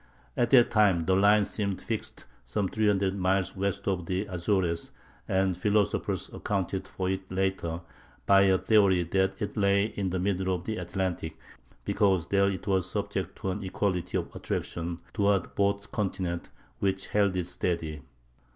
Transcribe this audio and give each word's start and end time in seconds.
At 0.35 0.49
that 0.49 0.71
time 0.71 1.01
the 1.01 1.13
line 1.15 1.45
seemed 1.45 1.79
fixed 1.79 2.25
some 2.43 2.67
three 2.67 2.87
hundred 2.87 3.15
miles 3.15 3.55
west 3.55 3.87
of 3.87 4.07
the 4.07 4.25
Azores, 4.25 4.89
and 5.27 5.55
philosophers 5.55 6.27
accounted 6.33 6.87
for 6.87 7.07
it 7.07 7.31
later 7.31 7.81
by 8.25 8.41
a 8.45 8.57
theory 8.57 9.03
that 9.03 9.39
it 9.39 9.55
lay 9.55 9.85
in 9.85 10.09
the 10.09 10.17
middle 10.17 10.55
of 10.55 10.63
the 10.63 10.77
Atlantic 10.77 11.37
because 11.85 12.25
there 12.29 12.49
it 12.49 12.65
was 12.65 12.89
subject 12.89 13.37
to 13.41 13.51
an 13.51 13.61
equality 13.63 14.17
of 14.17 14.35
attraction 14.35 14.99
toward 15.13 15.53
both 15.53 15.91
continents 15.91 16.49
which 16.79 17.05
held 17.09 17.35
it 17.35 17.45
steady. 17.45 18.01